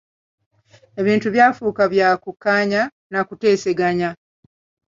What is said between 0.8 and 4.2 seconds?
Ebintu byafuuka bya kukkaanya n'akuteesaganya.